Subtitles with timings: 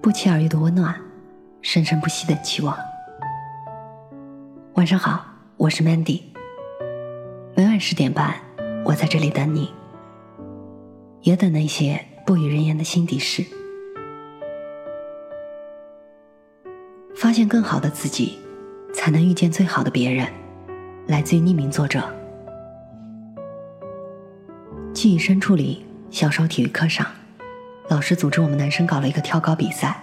[0.00, 0.94] 不期而遇的温暖，
[1.62, 2.76] 生生不息的期望。
[4.74, 5.26] 晚上好，
[5.56, 6.22] 我是 Mandy。
[7.54, 8.34] 每晚十点半，
[8.84, 9.72] 我在这里等你，
[11.22, 13.44] 也等那些不与人言的心底事。
[17.16, 18.38] 发现更好的自己，
[18.94, 20.28] 才能遇见最好的别人。
[21.06, 22.02] 来自于匿名作者。
[24.92, 27.06] 记忆深处里，小时候体育课上，
[27.88, 30.02] 老师组织我们男生搞了一个跳高比赛。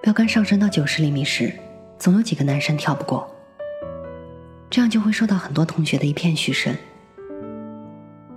[0.00, 1.52] 标杆上升到九十厘米时，
[1.98, 3.28] 总有几个男生跳不过，
[4.70, 6.74] 这样就会受到很多同学的一片嘘声。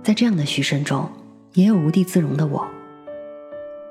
[0.02, 1.08] 在这样的嘘声中，
[1.54, 2.66] 也有无地自容的我，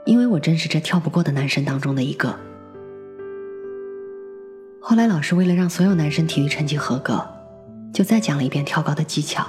[0.06, 2.38] 因为我正是这跳不过的男生当中的一个。
[4.82, 7.26] 后来，老师为了让所有男生体育成绩合格，
[7.94, 9.46] 就再讲了一遍跳高的技巧。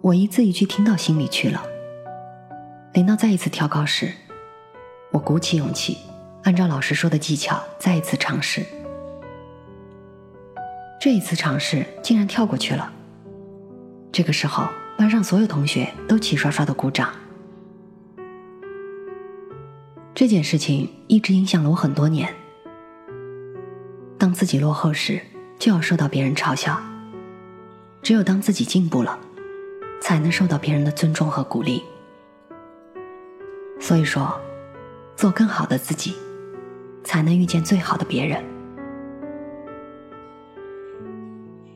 [0.00, 1.62] 我一字一句听到心里去了。
[2.92, 4.12] 临到再一次跳高时，
[5.10, 5.96] 我鼓起勇气，
[6.42, 8.62] 按照老师说的技巧再一次尝试。
[11.00, 12.92] 这一次尝试竟然跳过去了。
[14.12, 17.10] 这个时候，班上所有同学都齐刷刷的鼓掌。
[20.14, 22.28] 这件事情一直影响了我很多年。
[24.18, 25.18] 当自己落后时，
[25.58, 26.74] 就要受到别人嘲笑；
[28.02, 29.18] 只有当自己进步了，
[30.02, 31.82] 才能受到别人的尊重和鼓励。
[33.82, 34.40] 所以说，
[35.16, 36.14] 做更好的自己，
[37.02, 38.40] 才能遇见最好的别人。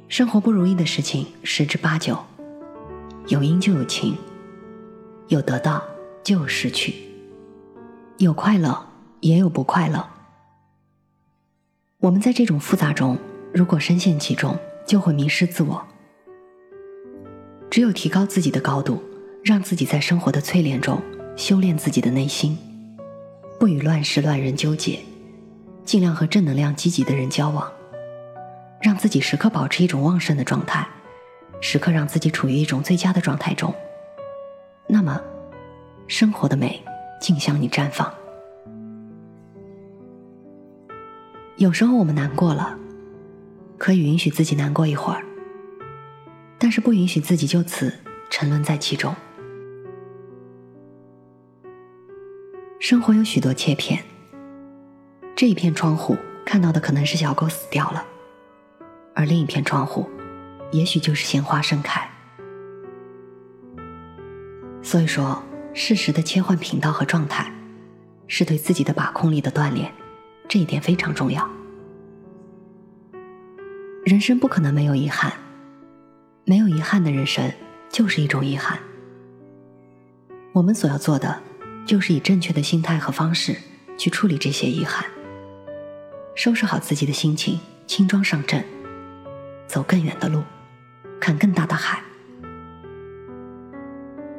[0.07, 2.17] 生活不如意的事情十之八九，
[3.27, 4.17] 有因就有情，
[5.27, 5.83] 有得到
[6.23, 6.95] 就有失去，
[8.19, 8.87] 有快乐
[9.19, 10.09] 也有不快乐。
[11.99, 13.19] 我们在这种复杂中，
[13.53, 15.85] 如果深陷其中，就会迷失自我。
[17.69, 19.03] 只有提高自己的高度，
[19.43, 21.03] 让自己在生活的淬炼中
[21.37, 22.57] 修炼自己的内心，
[23.61, 25.01] 不与乱世乱人纠结，
[25.85, 27.71] 尽量和正能量积极的人交往，
[28.81, 30.89] 让自己时刻保持一种旺盛的状态，
[31.61, 33.73] 时刻让自己处于一种最佳的状态中，
[34.87, 35.21] 那么，
[36.09, 36.83] 生活的美
[37.21, 38.13] 尽向你绽放。
[41.57, 42.79] 有时候我们难过了，
[43.77, 45.23] 可以允许自己难过一会儿，
[46.59, 47.93] 但是不允许自己就此
[48.31, 49.15] 沉沦在其中。
[52.89, 54.01] 生活有许多切片，
[55.35, 58.07] 这一片窗户看到的可能是小狗死掉了，
[59.13, 60.09] 而另一片窗户，
[60.71, 62.09] 也许就是鲜花盛开。
[64.85, 65.43] 所以说，
[65.75, 67.53] 适时的切换频道和状态，
[68.29, 69.93] 是对自己的把控力的锻炼。
[70.47, 71.45] 这一点非常重要。
[74.05, 75.33] 人生不可能没有遗憾，
[76.45, 77.53] 没有遗憾的人生
[77.89, 78.79] 就是一种遗憾。
[80.53, 81.43] 我们所要做的，
[81.87, 83.57] 就是以正确的心态和方式
[83.97, 85.07] 去处理这些遗憾，
[86.35, 88.65] 收拾好自己的心情，轻装上阵，
[89.69, 90.43] 走更远的路，
[91.21, 92.03] 看更大的海。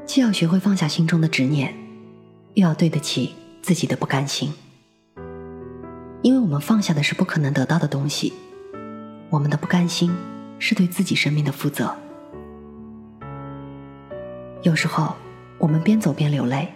[0.06, 1.74] 既要学会放下心中的执念，
[2.56, 4.54] 又要对得起自己的不甘心。
[6.22, 8.34] 因为我们放下的是不可能得到的东西，
[9.30, 10.14] 我们的不甘心
[10.60, 11.96] 是对自己生命的负责。
[14.64, 15.16] 有时候，
[15.58, 16.68] 我们边走边流泪，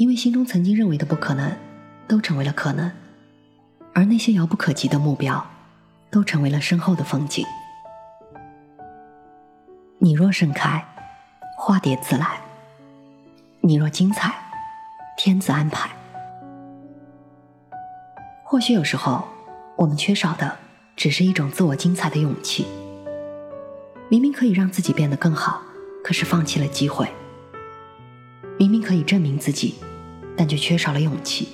[0.00, 1.54] 因为心中曾经认为的不可能，
[2.08, 2.90] 都成为了可能，
[3.92, 5.46] 而那些遥不可及的目标，
[6.10, 7.44] 都成为了身后的风景。
[9.98, 10.82] 你若盛开，
[11.54, 12.24] 花蝶自来；
[13.60, 14.34] 你若精彩，
[15.18, 15.90] 天自安排。
[18.42, 19.28] 或许有时候，
[19.76, 20.56] 我们缺少的
[20.96, 22.64] 只是一种自我精彩的勇气。
[24.08, 25.60] 明明可以让自己变得更好，
[26.02, 27.06] 可是放弃了机会；
[28.58, 29.74] 明明可以证明自己，
[30.40, 31.48] 但却缺少了勇气。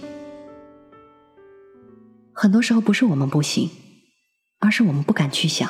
[2.33, 3.69] 很多时候不是我们不行，
[4.61, 5.69] 而是我们不敢去想，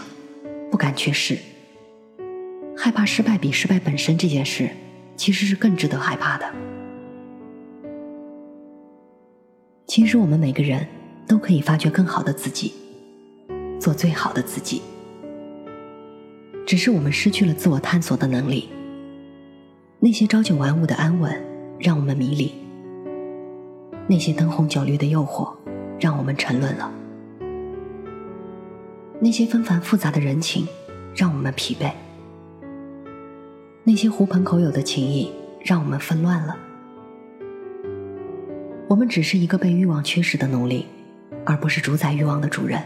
[0.71, 1.39] 不敢去试。
[2.77, 4.69] 害怕失败比失败本身这件事，
[5.17, 6.55] 其实是更值得害怕的。
[9.87, 10.87] 其实我们每个人。
[11.29, 12.73] 都可以发掘更好的自己，
[13.81, 14.81] 做最好的自己。
[16.65, 18.69] 只是我们失去了自我探索的能力。
[19.99, 21.35] 那些朝九晚五的安稳
[21.81, 22.53] 让我们迷离，
[24.09, 25.53] 那些灯红酒绿的诱惑
[25.99, 26.91] 让我们沉沦了，
[29.21, 30.67] 那些纷繁复杂的人情
[31.15, 31.93] 让我们疲惫，
[33.85, 35.33] 那些狐朋狗友的情谊
[35.65, 36.57] 让我们纷乱了。
[38.89, 40.87] 我们只是一个被欲望驱使的奴隶。
[41.45, 42.83] 而不是主宰欲望的主人。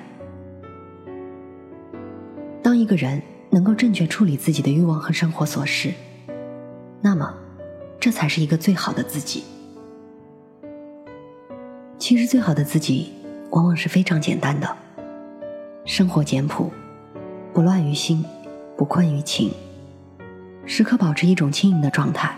[2.62, 5.92] 当一个人能够正确处理自己的欲望和生活琐事，
[7.00, 7.34] 那么，
[7.98, 9.44] 这才是一个最好的自己。
[12.10, 13.12] 其实最好的自己，
[13.52, 14.76] 往往是非常简单的，
[15.84, 16.72] 生活简朴，
[17.54, 18.24] 不乱于心，
[18.76, 19.52] 不困于情，
[20.66, 22.36] 时刻保持一种轻盈的状态，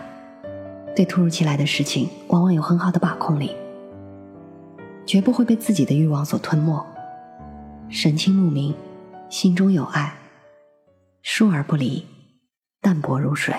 [0.95, 3.55] 对突如其来的事情，往往有很好的把控力，
[5.07, 6.85] 绝不会被自己的欲望所吞没，
[7.89, 8.75] 神清目明，
[9.27, 10.13] 心中有爱，
[11.23, 12.05] 疏而不离，
[12.79, 13.55] 淡泊如水。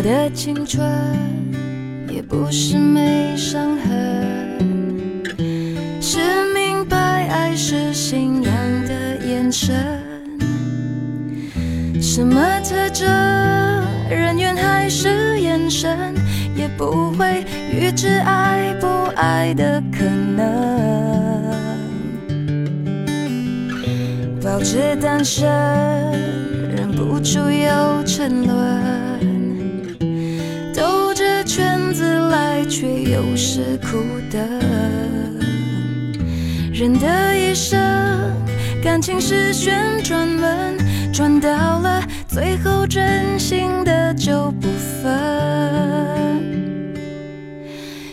[0.00, 0.82] 我的青春
[2.08, 5.22] 也不是没伤痕，
[6.00, 6.18] 是
[6.54, 8.50] 明白爱是信仰
[8.86, 10.00] 的眼神。
[12.00, 13.06] 什么特征，
[14.08, 16.14] 人缘还是眼神，
[16.56, 18.86] 也不会预知爱不
[19.16, 21.44] 爱的可能。
[24.42, 25.46] 保持单身，
[26.74, 29.09] 忍不住又沉沦。
[32.80, 33.98] 却又是苦
[34.30, 34.38] 的，
[36.72, 37.78] 人的一生，
[38.82, 40.78] 感情是旋转门，
[41.12, 44.68] 转到了最后，真心的就不
[45.02, 45.12] 分。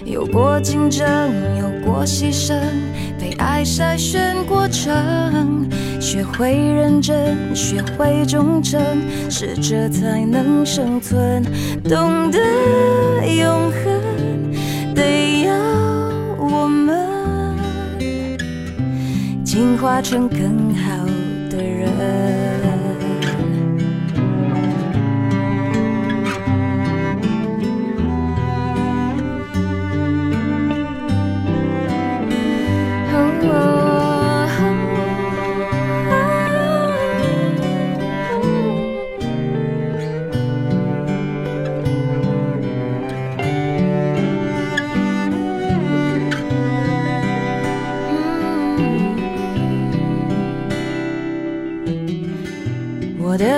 [0.04, 1.08] 有过竞争，
[1.58, 2.54] 有过牺牲，
[3.18, 5.66] 被爱筛选过程，
[5.98, 8.82] 学会认真，学会忠诚，
[9.30, 11.42] 适者才能生存，
[11.86, 12.38] 懂得
[13.26, 14.07] 永恒。
[19.48, 21.06] 进化成更好
[21.50, 22.57] 的人。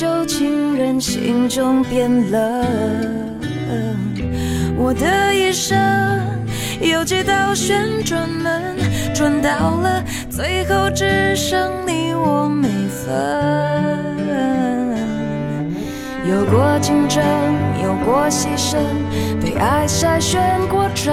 [0.00, 2.64] 旧情人心中变冷，
[4.76, 5.76] 我的一生
[6.80, 8.76] 有几道旋转门，
[9.12, 9.50] 转到
[9.80, 10.00] 了
[10.30, 13.10] 最后只剩你我没分。
[16.28, 17.20] 有过竞争，
[17.82, 18.78] 有过牺牲，
[19.42, 21.12] 被爱筛选过程。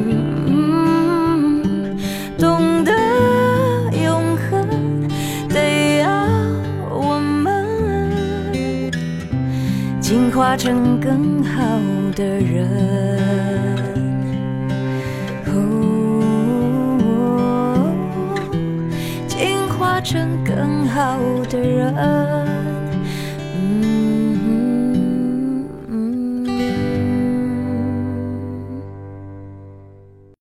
[10.31, 11.59] 化成更好
[12.15, 13.10] 的人。